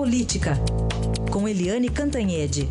Política, 0.00 0.52
com 1.30 1.46
Eliane 1.46 1.90
Cantanhede. 1.90 2.62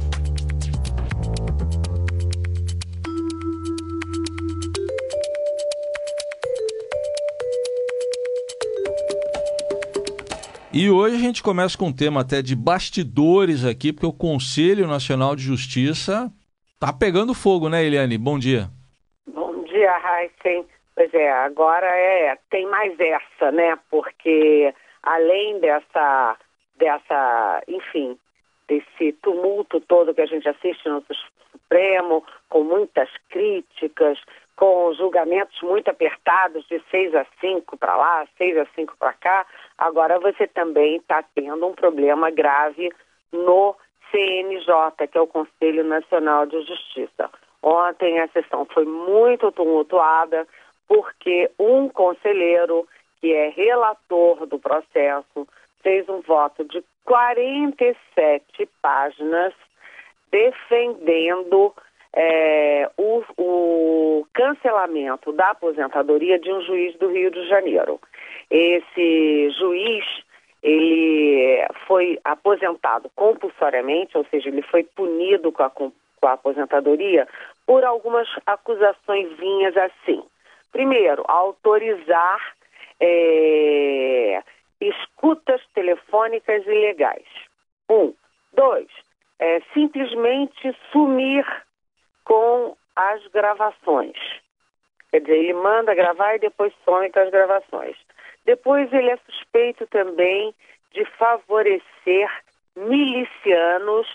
E 10.74 10.90
hoje 10.90 11.18
a 11.18 11.20
gente 11.20 11.44
começa 11.44 11.78
com 11.78 11.90
um 11.90 11.96
tema 11.96 12.22
até 12.22 12.42
de 12.42 12.56
bastidores 12.56 13.64
aqui, 13.64 13.94
porque 13.94 14.08
o 14.08 14.12
Conselho 14.12 14.88
Nacional 14.88 15.36
de 15.36 15.44
Justiça 15.44 16.34
tá 16.80 16.92
pegando 16.92 17.36
fogo, 17.36 17.70
né, 17.70 17.86
Eliane? 17.86 18.18
Bom 18.18 18.40
dia. 18.40 18.70
Bom 19.28 19.64
dia, 19.66 19.96
Heisen. 20.00 20.66
Pois 20.96 21.14
é, 21.14 21.32
agora 21.32 21.86
é, 21.86 22.40
tem 22.50 22.66
mais 22.66 23.00
essa, 23.00 23.52
né? 23.52 23.78
Porque 23.92 24.74
além 25.04 25.60
dessa, 25.60 26.36
dessa, 26.80 27.62
enfim, 27.68 28.18
desse 28.68 29.14
tumulto 29.22 29.80
todo 29.82 30.14
que 30.14 30.22
a 30.22 30.26
gente 30.26 30.48
assiste 30.48 30.88
no 30.88 31.04
Supremo, 31.52 32.24
com 32.48 32.64
muitas 32.64 33.10
críticas, 33.30 34.18
com 34.56 34.94
julgamentos 34.94 35.62
muito 35.62 35.90
apertados 35.90 36.66
de 36.68 36.82
6 36.90 37.16
a 37.16 37.26
5 37.40 37.78
para 37.78 37.96
lá, 37.96 38.28
6 38.38 38.58
a 38.58 38.66
5 38.76 38.96
para 38.98 39.14
cá, 39.14 39.46
agora 39.78 40.20
você 40.20 40.48
também 40.48 40.98
está 40.98 41.24
tendo 41.36 41.66
um 41.68 41.74
problema 41.74 42.30
grave 42.30 42.92
no 43.32 43.76
CNJ, 44.12 45.08
que 45.12 45.18
é 45.18 45.22
o 45.22 45.28
Conselho 45.28 45.84
Nacional 45.84 46.46
de 46.46 46.62
Justiça. 46.64 47.30
Ontem 47.62 48.20
a 48.20 48.28
sessão 48.30 48.66
foi 48.66 48.86
muito 48.86 49.52
tumultuada, 49.52 50.48
porque 50.88 51.52
um 51.60 51.88
conselheiro, 51.90 52.88
que 53.22 53.34
é 53.34 53.50
relator 53.50 54.46
do 54.46 54.58
processo, 54.58 55.48
fez 55.82 56.08
um 56.10 56.22
voto 56.22 56.64
de 56.66 56.84
47 57.06 58.70
páginas 58.82 59.54
defendendo 60.32 61.74
é, 62.14 62.90
o, 62.98 63.24
o, 63.38 64.28
cancelamento 64.34 65.32
da 65.32 65.52
aposentadoria 65.52 66.40
de 66.40 66.52
um 66.52 66.62
juiz 66.62 66.96
do 66.98 67.10
Rio 67.10 67.32
de 67.32 67.48
Janeiro. 67.48 68.00
Esse 68.50 69.50
juiz 69.52 70.06
ele 70.62 71.66
foi 71.88 72.20
aposentado 72.24 73.10
compulsoriamente, 73.16 74.18
ou 74.18 74.26
seja, 74.26 74.50
ele 74.50 74.62
foi 74.62 74.84
punido 74.84 75.52
com 75.52 75.64
a, 75.64 75.70
com 75.70 75.92
a 76.24 76.34
aposentadoria 76.34 77.28
por 77.66 77.84
algumas 77.86 78.28
acusações 78.46 79.32
vinhas 79.38 79.76
assim. 79.78 80.22
Primeiro, 80.72 81.24
autorizar 81.28 82.40
é, 83.00 84.44
escutas 84.82 85.62
telefônicas 85.74 86.66
ilegais. 86.66 87.28
Um. 87.90 88.14
Dois, 88.54 88.88
é, 89.40 89.62
simplesmente 89.74 90.76
sumir 90.92 91.46
com 92.24 92.76
as 92.96 93.26
gravações. 93.28 94.18
Quer 95.12 95.22
dizer, 95.22 95.38
ele 95.38 95.54
manda 95.54 95.96
gravar 95.96 96.36
e 96.36 96.40
depois 96.40 96.74
some 96.86 97.10
com 97.12 97.20
as 97.20 97.30
gravações. 97.30 97.96
Depois 98.46 98.92
ele 98.94 99.10
é 99.10 99.18
suspeito 99.18 99.88
também 99.88 100.54
de 100.92 101.06
favorecer 101.06 102.30
milicianos, 102.76 104.08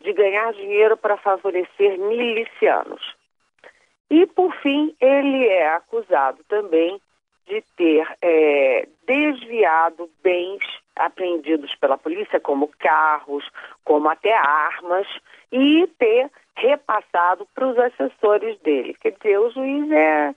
de 0.00 0.12
ganhar 0.12 0.52
dinheiro 0.52 0.96
para 0.96 1.16
favorecer 1.16 1.98
milicianos. 1.98 3.14
E, 4.10 4.26
por 4.26 4.52
fim, 4.56 4.94
ele 5.00 5.46
é 5.46 5.68
acusado 5.68 6.42
também 6.48 7.00
de 7.50 7.62
ter 7.76 8.06
é, 8.22 8.88
desviado 9.04 10.08
bens 10.22 10.62
apreendidos 10.94 11.74
pela 11.74 11.98
polícia, 11.98 12.38
como 12.38 12.70
carros, 12.78 13.44
como 13.84 14.08
até 14.08 14.32
armas, 14.32 15.06
e 15.50 15.88
ter 15.98 16.30
repassado 16.56 17.46
para 17.54 17.66
os 17.66 17.78
assessores 17.78 18.58
dele. 18.60 18.94
Quer 18.94 19.12
dizer, 19.12 19.38
o 19.38 19.50
juiz 19.50 19.90
é 19.90 20.34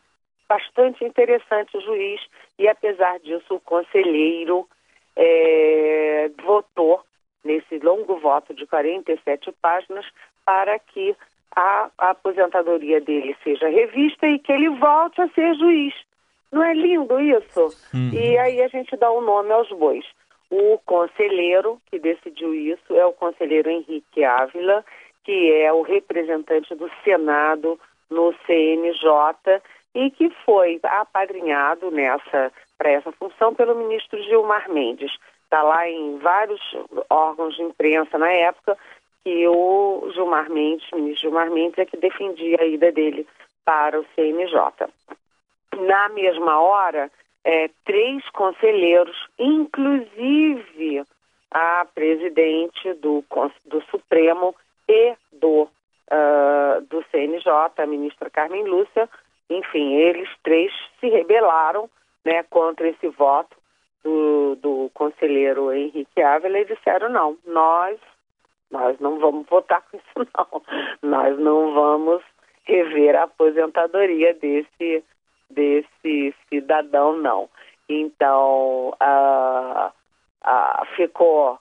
bastante 0.49 1.05
interessante, 1.05 1.77
o 1.77 1.81
juiz, 1.81 2.19
e 2.57 2.67
apesar 2.67 3.19
disso, 3.19 3.55
o 3.55 3.59
conselheiro 3.59 4.67
é, 5.15 6.31
votou 6.43 7.03
nesse 7.43 7.77
longo 7.79 8.17
voto 8.17 8.53
de 8.53 8.65
47 8.65 9.51
páginas 9.61 10.05
para 10.45 10.79
que 10.79 11.15
a, 11.55 11.89
a 11.97 12.09
aposentadoria 12.11 12.99
dele 12.99 13.35
seja 13.43 13.67
revista 13.67 14.27
e 14.27 14.39
que 14.39 14.51
ele 14.51 14.69
volte 14.69 15.21
a 15.21 15.27
ser 15.29 15.53
juiz. 15.55 15.93
Não 16.53 16.63
é 16.63 16.73
lindo 16.73 17.19
isso? 17.19 17.75
Uhum. 17.93 18.11
E 18.13 18.37
aí 18.37 18.61
a 18.61 18.67
gente 18.67 18.95
dá 18.95 19.09
o 19.09 19.17
um 19.17 19.21
nome 19.21 19.51
aos 19.51 19.69
bois. 19.69 20.05
O 20.51 20.77
conselheiro 20.85 21.81
que 21.89 21.97
decidiu 21.97 22.53
isso 22.53 22.95
é 22.95 23.03
o 23.03 23.11
conselheiro 23.11 23.71
Henrique 23.71 24.23
Ávila, 24.23 24.85
que 25.23 25.51
é 25.51 25.73
o 25.73 25.81
representante 25.81 26.75
do 26.75 26.91
Senado 27.03 27.79
no 28.07 28.35
CNJ 28.45 29.61
e 29.95 30.11
que 30.11 30.29
foi 30.45 30.79
apadrinhado 30.83 31.89
nessa 31.89 32.51
para 32.77 32.91
essa 32.91 33.11
função 33.13 33.55
pelo 33.55 33.75
ministro 33.75 34.21
Gilmar 34.21 34.69
Mendes. 34.69 35.11
Está 35.45 35.63
lá 35.63 35.89
em 35.89 36.17
vários 36.19 36.61
órgãos 37.09 37.55
de 37.55 37.63
imprensa 37.63 38.17
na 38.19 38.31
época 38.31 38.77
que 39.23 39.47
o 39.47 40.07
Gilmar 40.13 40.51
Mendes, 40.51 40.87
o 40.91 40.97
ministro 40.97 41.29
Gilmar 41.29 41.49
Mendes, 41.49 41.79
é 41.79 41.85
que 41.85 41.97
defendia 41.97 42.57
a 42.59 42.65
ida 42.65 42.91
dele 42.91 43.25
para 43.65 43.99
o 43.99 44.05
CNJ. 44.15 44.87
Na 45.93 46.09
mesma 46.09 46.59
hora, 46.59 47.11
é, 47.43 47.69
três 47.85 48.27
conselheiros, 48.31 49.15
inclusive 49.37 51.03
a 51.51 51.85
presidente 51.93 52.95
do, 52.95 53.23
do 53.67 53.79
Supremo 53.91 54.55
e 54.89 55.13
do, 55.33 55.67
uh, 56.09 56.81
do 56.89 57.05
CNJ, 57.11 57.47
a 57.77 57.85
ministra 57.85 58.27
Carmen 58.31 58.63
Lúcia, 58.63 59.07
enfim, 59.47 59.93
eles 59.93 60.27
três 60.41 60.73
se 60.99 61.09
rebelaram 61.09 61.87
né, 62.25 62.41
contra 62.49 62.87
esse 62.87 63.07
voto 63.09 63.55
do, 64.03 64.55
do 64.55 64.89
conselheiro 64.95 65.71
Henrique 65.71 66.23
Ávila 66.23 66.57
e 66.57 66.65
disseram 66.65 67.07
não, 67.09 67.37
nós 67.45 67.99
nós 68.71 68.99
não 68.99 69.19
vamos 69.19 69.45
votar 69.45 69.83
com 69.83 69.97
isso, 69.97 70.27
não. 70.35 70.63
Nós 71.03 71.37
não 71.37 71.71
vamos 71.75 72.23
rever 72.63 73.15
a 73.15 73.25
aposentadoria 73.25 74.33
desse, 74.33 75.03
desse 75.49 76.33
cidadão, 76.49 77.17
não. 77.17 77.49
Então, 77.89 78.93
uh, 79.01 79.91
uh, 80.45 80.85
ficou 80.95 81.59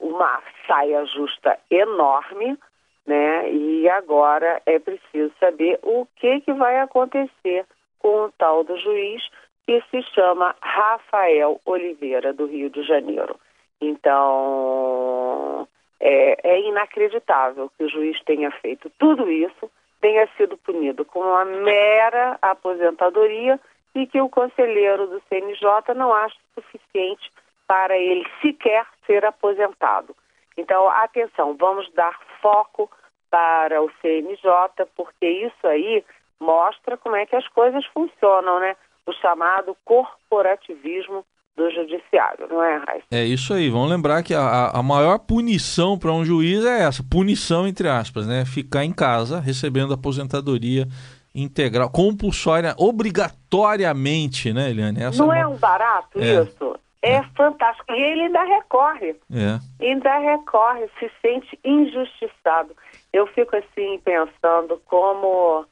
uma 0.00 0.42
saia 0.66 1.04
justa 1.06 1.58
enorme, 1.70 2.58
né? 3.06 3.50
E 3.50 3.88
agora 3.88 4.60
é 4.66 4.78
preciso 4.78 5.32
saber 5.40 5.78
o 5.82 6.06
que, 6.16 6.40
que 6.40 6.52
vai 6.52 6.78
acontecer 6.80 7.66
com 7.98 8.24
o 8.24 8.32
tal 8.32 8.64
do 8.64 8.76
juiz 8.78 9.22
que 9.66 9.82
se 9.90 10.02
chama 10.14 10.54
Rafael 10.60 11.60
Oliveira, 11.66 12.32
do 12.32 12.46
Rio 12.46 12.70
de 12.70 12.82
Janeiro. 12.84 13.38
Então, 13.80 15.68
é, 16.00 16.52
é 16.52 16.60
inacreditável 16.60 17.70
que 17.76 17.84
o 17.84 17.88
juiz 17.88 18.18
tenha 18.24 18.50
feito 18.50 18.90
tudo 18.98 19.30
isso, 19.30 19.70
tenha 20.00 20.28
sido 20.36 20.56
punido 20.56 21.04
com 21.04 21.20
uma 21.20 21.44
mera 21.44 22.38
aposentadoria 22.40 23.58
e 23.94 24.06
que 24.06 24.20
o 24.20 24.28
conselheiro 24.28 25.06
do 25.06 25.22
CNJ 25.28 25.94
não 25.94 26.12
acha 26.12 26.36
suficiente 26.54 27.30
para 27.66 27.96
ele 27.96 28.26
sequer 28.40 28.86
ser 29.06 29.24
aposentado. 29.24 30.14
Então, 30.56 30.88
atenção, 30.88 31.56
vamos 31.56 31.90
dar 31.92 32.18
foco 32.40 32.90
para 33.30 33.82
o 33.82 33.90
CNJ, 34.00 34.86
porque 34.96 35.26
isso 35.26 35.66
aí 35.66 36.04
mostra 36.40 36.96
como 36.96 37.16
é 37.16 37.26
que 37.26 37.36
as 37.36 37.46
coisas 37.48 37.84
funcionam, 37.86 38.60
né? 38.60 38.76
O 39.06 39.12
chamado 39.12 39.76
corporativismo 39.84 41.24
do 41.58 41.68
judiciário, 41.72 42.46
não 42.48 42.62
é, 42.62 42.76
Raíssa? 42.76 43.06
É 43.10 43.24
isso 43.24 43.52
aí. 43.52 43.68
Vamos 43.68 43.90
lembrar 43.90 44.22
que 44.22 44.32
a, 44.32 44.70
a 44.72 44.82
maior 44.82 45.18
punição 45.18 45.98
para 45.98 46.12
um 46.12 46.24
juiz 46.24 46.64
é 46.64 46.84
essa, 46.84 47.02
punição 47.02 47.66
entre 47.66 47.88
aspas, 47.88 48.26
né? 48.28 48.44
Ficar 48.46 48.84
em 48.84 48.92
casa 48.92 49.40
recebendo 49.40 49.92
aposentadoria 49.92 50.86
integral, 51.34 51.90
compulsória, 51.90 52.74
obrigatoriamente, 52.78 54.52
né, 54.52 54.70
Eliane? 54.70 55.02
Essa 55.02 55.18
não 55.18 55.32
é, 55.32 55.44
uma... 55.44 55.52
é 55.52 55.54
um 55.54 55.58
barato 55.58 56.20
é. 56.20 56.42
isso? 56.42 56.78
É, 57.02 57.14
é, 57.14 57.22
fantástico. 57.36 57.92
E 57.92 58.00
ele 58.00 58.22
ainda 58.22 58.44
recorre. 58.44 59.16
É. 59.32 59.84
Ainda 59.84 60.18
recorre, 60.18 60.88
se 60.98 61.10
sente 61.20 61.58
injustiçado. 61.64 62.74
Eu 63.12 63.26
fico 63.26 63.56
assim 63.56 64.00
pensando 64.04 64.80
como 64.86 65.66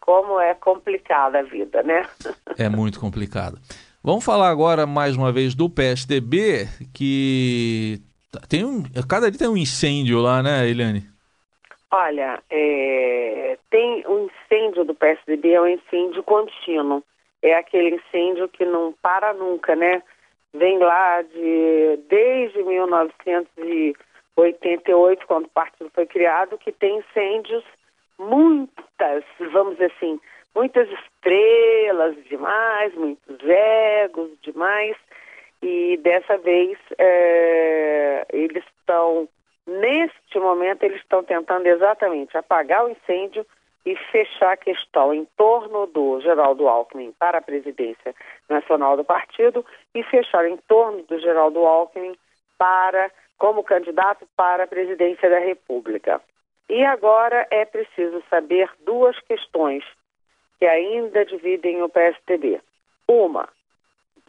como 0.00 0.40
é 0.40 0.54
complicada 0.54 1.40
a 1.40 1.42
vida, 1.42 1.82
né? 1.82 2.06
É 2.56 2.68
muito 2.68 2.98
complicada. 2.98 3.58
Vamos 4.02 4.24
falar 4.24 4.48
agora 4.48 4.86
mais 4.86 5.16
uma 5.16 5.32
vez 5.32 5.54
do 5.54 5.68
PSDB, 5.68 6.66
que 6.94 8.00
tem 8.48 8.64
um, 8.64 8.82
cada 9.08 9.30
dia 9.30 9.38
tem 9.38 9.48
um 9.48 9.56
incêndio 9.56 10.20
lá, 10.20 10.42
né, 10.42 10.68
Eliane? 10.68 11.04
Olha, 11.90 12.42
é, 12.50 13.58
tem 13.70 14.04
um 14.06 14.28
incêndio 14.28 14.84
do 14.84 14.94
PSDB, 14.94 15.52
é 15.52 15.60
um 15.60 15.68
incêndio 15.68 16.22
contínuo. 16.22 17.02
É 17.40 17.54
aquele 17.54 17.96
incêndio 17.96 18.48
que 18.48 18.64
não 18.64 18.92
para 19.00 19.32
nunca, 19.32 19.76
né? 19.76 20.02
vem 20.52 20.78
lá 20.78 21.22
de 21.22 21.98
desde 22.08 22.62
1988, 22.62 25.26
quando 25.26 25.46
o 25.46 25.50
partido 25.50 25.90
foi 25.94 26.04
criado, 26.06 26.58
que 26.58 26.70
tem 26.72 26.98
incêndios, 26.98 27.64
muitas, 28.18 29.24
vamos 29.52 29.74
dizer 29.74 29.92
assim, 29.96 30.18
muitas 30.58 30.88
estrelas 30.90 32.16
demais, 32.24 32.92
muitos 32.94 33.38
egos 33.48 34.28
demais, 34.42 34.96
e 35.62 35.96
dessa 35.98 36.36
vez 36.36 36.76
é, 36.98 38.26
eles 38.32 38.64
estão, 38.80 39.28
neste 39.64 40.36
momento, 40.40 40.82
eles 40.82 41.00
estão 41.00 41.22
tentando 41.22 41.64
exatamente 41.64 42.36
apagar 42.36 42.84
o 42.84 42.88
incêndio 42.90 43.46
e 43.86 43.94
fechar 44.10 44.52
a 44.54 44.56
questão 44.56 45.14
em 45.14 45.24
torno 45.36 45.86
do 45.86 46.20
Geraldo 46.20 46.66
Alckmin 46.66 47.12
para 47.12 47.38
a 47.38 47.42
presidência 47.42 48.12
nacional 48.48 48.96
do 48.96 49.04
partido 49.04 49.64
e 49.94 50.02
fechar 50.02 50.44
em 50.44 50.56
torno 50.68 51.04
do 51.04 51.20
Geraldo 51.20 51.64
Alckmin 51.64 52.18
para 52.58 53.12
como 53.38 53.62
candidato 53.62 54.26
para 54.36 54.64
a 54.64 54.66
presidência 54.66 55.30
da 55.30 55.38
República. 55.38 56.20
E 56.68 56.84
agora 56.84 57.46
é 57.48 57.64
preciso 57.64 58.20
saber 58.28 58.68
duas 58.84 59.18
questões 59.20 59.84
que 60.58 60.66
ainda 60.66 61.24
dividem 61.24 61.80
o 61.82 61.88
PSDB. 61.88 62.60
Uma, 63.06 63.48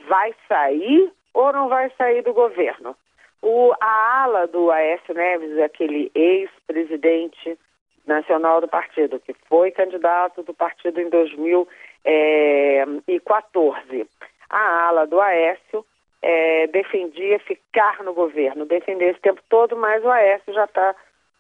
vai 0.08 0.34
sair 0.48 1.12
ou 1.34 1.52
não 1.52 1.68
vai 1.70 1.90
sair 1.98 2.22
do 2.24 2.34
governo? 2.34 2.96
O, 3.42 3.74
a 3.80 4.24
ala 4.24 4.46
do 4.48 4.70
Aécio 4.70 5.14
Neves, 5.14 5.58
aquele 5.60 6.12
ex-presidente 6.14 7.58
nacional 8.06 8.60
do 8.60 8.68
partido, 8.68 9.18
que 9.20 9.34
foi 9.48 9.72
candidato 9.72 10.44
do 10.44 10.54
partido 10.54 11.00
em 11.00 11.08
2014. 11.10 14.06
A 14.50 14.88
ala 14.88 15.08
do 15.08 15.22
Aécio 15.22 15.86
é, 16.22 16.68
defendia 16.68 17.40
ficar 17.40 18.04
no 18.04 18.14
governo, 18.14 18.66
defender 18.66 19.12
esse 19.12 19.22
tempo 19.22 19.42
todo, 19.48 19.78
mas 19.78 20.04
o 20.04 20.10
Aécio 20.10 20.54
já 20.54 20.66
está 20.66 20.94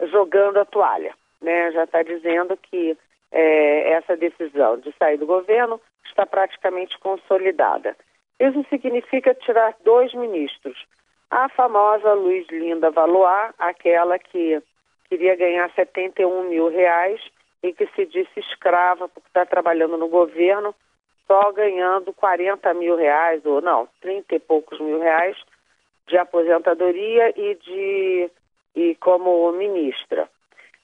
jogando 0.04 0.58
a 0.58 0.66
toalha, 0.66 1.14
né? 1.42 1.72
já 1.72 1.84
está 1.84 2.04
dizendo 2.04 2.58
que 2.58 2.98
é, 3.32 3.92
essa 3.92 4.16
decisão 4.18 4.78
de 4.78 4.94
sair 4.98 5.18
do 5.18 5.26
governo 5.26 5.80
está 6.06 6.26
praticamente 6.26 6.98
consolidada. 7.00 7.96
Isso 8.40 8.66
significa 8.70 9.34
tirar 9.34 9.76
dois 9.84 10.14
ministros. 10.14 10.78
A 11.30 11.50
famosa 11.50 12.14
Luiz 12.14 12.48
Linda 12.50 12.90
Valois, 12.90 13.54
aquela 13.60 14.18
que 14.18 14.62
queria 15.10 15.36
ganhar 15.36 15.70
71 15.74 16.50
mil 16.50 16.70
reais 16.70 17.22
e 17.62 17.74
que 17.74 17.88
se 17.96 18.06
disse 18.06 18.40
escrava 18.40 19.10
porque 19.10 19.28
está 19.28 19.46
trabalhando 19.46 19.98
no 19.98 20.08
governo, 20.08 20.74
só 21.28 21.52
ganhando 21.52 22.14
40 22.14 22.74
mil 22.74 22.96
reais, 22.96 23.46
ou 23.46 23.62
não, 23.62 23.88
30 24.02 24.36
e 24.36 24.40
poucos 24.40 24.80
mil 24.80 25.00
reais 25.00 25.38
de 26.08 26.18
aposentadoria 26.18 27.30
e 27.38 27.56
de 27.56 28.32
e 28.76 28.96
como 28.96 29.52
ministra. 29.52 30.30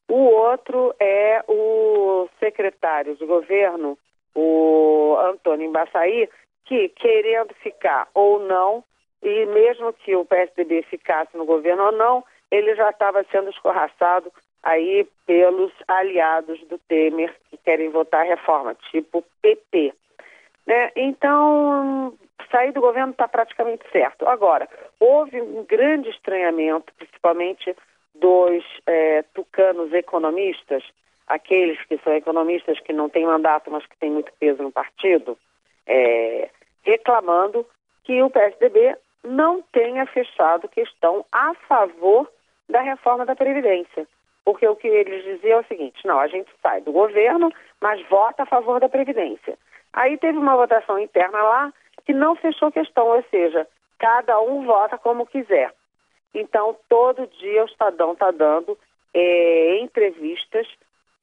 O 0.07 0.25
outro 0.25 0.93
é 0.99 1.43
o 1.47 2.29
secretário 2.39 3.15
de 3.15 3.25
governo, 3.25 3.97
o 4.35 5.15
Antônio 5.19 5.67
Embaçaí, 5.67 6.29
que 6.65 6.89
querendo 6.89 7.53
ficar 7.55 8.07
ou 8.13 8.39
não, 8.39 8.83
e 9.23 9.45
mesmo 9.47 9.91
que 9.93 10.15
o 10.15 10.25
PSDB 10.25 10.83
ficasse 10.83 11.35
no 11.35 11.45
governo 11.45 11.85
ou 11.85 11.91
não, 11.91 12.23
ele 12.51 12.75
já 12.75 12.89
estava 12.89 13.25
sendo 13.31 13.49
escorraçado 13.49 14.31
aí 14.61 15.07
pelos 15.25 15.71
aliados 15.87 16.59
do 16.67 16.77
Temer 16.87 17.33
que 17.49 17.57
querem 17.57 17.89
votar 17.89 18.21
a 18.21 18.29
reforma, 18.29 18.75
tipo 18.91 19.23
PP. 19.41 19.93
Né? 20.65 20.91
Então, 20.95 22.13
sair 22.51 22.71
do 22.71 22.81
governo 22.81 23.11
está 23.11 23.27
praticamente 23.27 23.83
certo. 23.91 24.27
Agora, 24.27 24.67
houve 24.99 25.41
um 25.41 25.63
grande 25.63 26.09
estranhamento, 26.09 26.93
principalmente 26.97 27.75
dos 28.19 28.63
é, 28.85 29.23
tucanos 29.33 29.93
economistas, 29.93 30.83
aqueles 31.27 31.83
que 31.85 31.97
são 31.99 32.13
economistas 32.13 32.79
que 32.79 32.93
não 32.93 33.09
têm 33.09 33.25
mandato, 33.25 33.71
mas 33.71 33.85
que 33.85 33.97
têm 33.97 34.11
muito 34.11 34.31
peso 34.39 34.63
no 34.63 34.71
partido, 34.71 35.37
é, 35.85 36.49
reclamando 36.83 37.65
que 38.03 38.21
o 38.21 38.29
PSDB 38.29 38.95
não 39.23 39.61
tenha 39.71 40.05
fechado 40.05 40.69
questão 40.69 41.25
a 41.31 41.53
favor 41.67 42.29
da 42.69 42.81
reforma 42.81 43.25
da 43.25 43.35
Previdência. 43.35 44.07
Porque 44.43 44.67
o 44.67 44.75
que 44.75 44.87
eles 44.87 45.23
diziam 45.23 45.57
é 45.57 45.61
o 45.61 45.67
seguinte: 45.67 46.05
não, 46.05 46.19
a 46.19 46.27
gente 46.27 46.51
sai 46.61 46.81
do 46.81 46.91
governo, 46.91 47.51
mas 47.81 48.01
vota 48.07 48.43
a 48.43 48.45
favor 48.45 48.79
da 48.79 48.87
Previdência. 48.87 49.57
Aí 49.91 50.17
teve 50.17 50.37
uma 50.37 50.55
votação 50.55 50.99
interna 50.99 51.41
lá 51.41 51.73
que 52.05 52.13
não 52.13 52.35
fechou 52.35 52.71
questão, 52.71 53.07
ou 53.07 53.23
seja, 53.31 53.67
cada 53.97 54.39
um 54.39 54.63
vota 54.65 54.97
como 54.97 55.25
quiser. 55.25 55.73
Então, 56.35 56.75
todo 56.89 57.27
dia 57.39 57.63
o 57.63 57.65
Estadão 57.65 58.11
está 58.11 58.29
dando 58.29 58.77
é, 59.13 59.77
entrevistas 59.79 60.67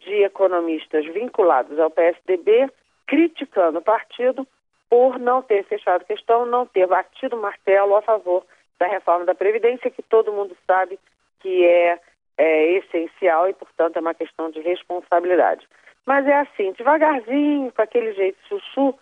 de 0.01 0.25
economistas 0.25 1.05
vinculados 1.07 1.79
ao 1.79 1.91
PSDB, 1.91 2.71
criticando 3.07 3.79
o 3.79 3.83
partido 3.83 4.49
por 4.89 5.19
não 5.19 5.43
ter 5.43 5.65
fechado 5.65 6.07
questão, 6.07 6.47
não 6.47 6.67
ter 6.67 6.87
batido 6.87 7.37
martelo 7.37 7.95
a 7.95 8.03
favor 8.03 8.43
da 8.79 8.87
reforma 8.87 9.27
da 9.27 9.35
Previdência, 9.35 9.91
que 9.91 10.03
todo 10.03 10.33
mundo 10.33 10.57
sabe 10.67 10.99
que 11.41 11.65
é, 11.65 12.01
é 12.39 12.73
essencial 12.73 13.49
e, 13.49 13.53
portanto, 13.53 13.99
é 13.99 14.01
uma 14.01 14.15
questão 14.15 14.51
de 14.51 14.61
responsabilidade. 14.61 15.67
Mas 16.07 16.27
é 16.27 16.41
assim, 16.41 16.73
devagarzinho, 16.73 17.71
com 17.71 17.83
aquele 17.83 18.13
jeito 18.15 18.39
chuchu, 18.49 18.99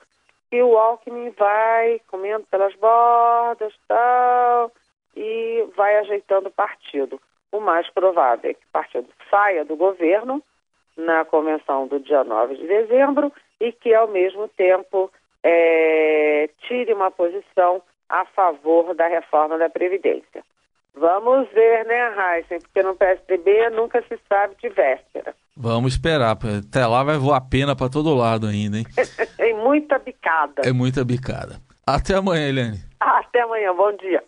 que 0.50 0.60
o 0.60 0.76
Alckmin 0.76 1.30
vai 1.30 2.00
comendo 2.08 2.44
pelas 2.50 2.74
bordas 2.74 3.72
tal, 3.86 4.72
e 5.16 5.66
vai 5.76 5.96
ajeitando 5.98 6.48
o 6.48 6.52
partido. 6.52 7.20
O 7.52 7.60
mais 7.60 7.88
provável 7.90 8.50
é 8.50 8.54
que 8.54 8.64
o 8.64 8.72
partido 8.72 9.08
saia 9.28 9.64
do 9.64 9.76
governo 9.76 10.42
na 10.96 11.24
convenção 11.24 11.86
do 11.86 11.98
dia 11.98 12.22
9 12.22 12.56
de 12.56 12.66
dezembro 12.66 13.32
e 13.60 13.72
que, 13.72 13.92
ao 13.94 14.08
mesmo 14.08 14.48
tempo, 14.48 15.10
é, 15.42 16.48
tire 16.66 16.92
uma 16.92 17.10
posição 17.10 17.82
a 18.08 18.24
favor 18.26 18.94
da 18.94 19.06
reforma 19.06 19.58
da 19.58 19.68
Previdência. 19.68 20.44
Vamos 20.94 21.48
ver, 21.52 21.86
né, 21.86 22.08
Raíssa? 22.08 22.58
Porque 22.58 22.82
no 22.82 22.96
PSDB 22.96 23.70
nunca 23.70 24.02
se 24.02 24.18
sabe 24.28 24.56
de 24.60 24.68
véspera. 24.68 25.34
Vamos 25.56 25.92
esperar. 25.92 26.32
Até 26.32 26.86
lá 26.86 27.02
vai 27.04 27.16
voar 27.16 27.40
pena 27.42 27.76
para 27.76 27.88
todo 27.88 28.14
lado 28.14 28.46
ainda, 28.46 28.78
hein? 28.78 28.84
é 29.38 29.54
muita 29.54 29.98
bicada. 29.98 30.62
É 30.64 30.72
muita 30.72 31.04
bicada. 31.04 31.60
Até 31.86 32.14
amanhã, 32.14 32.48
Helene. 32.48 32.78
Até 32.98 33.42
amanhã. 33.42 33.74
Bom 33.74 33.92
dia. 33.96 34.22